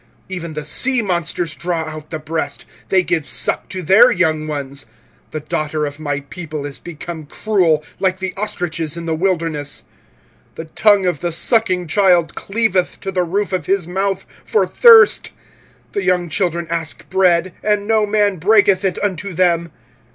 25:004:003 0.29 0.35
Even 0.37 0.53
the 0.53 0.65
sea 0.65 1.01
monsters 1.03 1.53
draw 1.53 1.81
out 1.81 2.09
the 2.09 2.17
breast, 2.17 2.65
they 2.89 3.03
give 3.03 3.27
suck 3.27 3.69
to 3.69 3.83
their 3.83 4.09
young 4.11 4.47
ones: 4.47 4.87
the 5.29 5.41
daughter 5.41 5.85
of 5.85 5.99
my 5.99 6.21
people 6.21 6.65
is 6.65 6.79
become 6.79 7.27
cruel, 7.27 7.83
like 7.99 8.17
the 8.17 8.33
ostriches 8.35 8.97
in 8.97 9.05
the 9.05 9.13
wilderness. 9.13 9.83
25:004:004 10.55 10.55
The 10.55 10.65
tongue 10.73 11.05
of 11.05 11.19
the 11.19 11.31
sucking 11.31 11.85
child 11.87 12.33
cleaveth 12.33 12.99
to 13.01 13.11
the 13.11 13.23
roof 13.23 13.53
of 13.53 13.67
his 13.67 13.87
mouth 13.87 14.25
for 14.43 14.65
thirst: 14.65 15.29
the 15.91 16.01
young 16.01 16.29
children 16.29 16.65
ask 16.71 17.07
bread, 17.11 17.53
and 17.63 17.87
no 17.87 18.07
man 18.07 18.37
breaketh 18.37 18.83
it 18.83 18.97
unto 19.03 19.33
them. 19.33 19.71